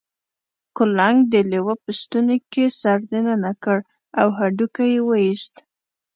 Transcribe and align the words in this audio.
کلنګ 0.77 1.17
د 1.33 1.35
لیوه 1.51 1.75
په 1.83 1.91
ستوني 1.99 2.37
کې 2.51 2.65
سر 2.79 2.99
دننه 3.09 3.51
کړ 3.63 3.77
او 4.19 4.27
هډوکی 4.37 4.87
یې 4.93 4.99
وویست. 5.03 5.53